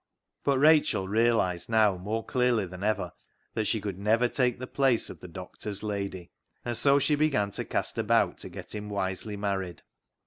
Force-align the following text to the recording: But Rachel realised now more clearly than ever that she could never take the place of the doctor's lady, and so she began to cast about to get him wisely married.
But 0.43 0.57
Rachel 0.57 1.07
realised 1.07 1.69
now 1.69 1.95
more 1.95 2.25
clearly 2.25 2.65
than 2.65 2.83
ever 2.83 3.11
that 3.53 3.67
she 3.67 3.79
could 3.79 3.99
never 3.99 4.27
take 4.27 4.57
the 4.57 4.65
place 4.65 5.11
of 5.11 5.19
the 5.19 5.27
doctor's 5.27 5.83
lady, 5.83 6.31
and 6.65 6.75
so 6.75 6.97
she 6.97 7.13
began 7.13 7.51
to 7.51 7.65
cast 7.65 7.99
about 7.99 8.39
to 8.39 8.49
get 8.49 8.73
him 8.73 8.89
wisely 8.89 9.37
married. 9.37 9.83